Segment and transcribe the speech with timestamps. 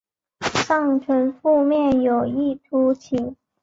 [0.41, 3.35] 上唇腹面有一突起。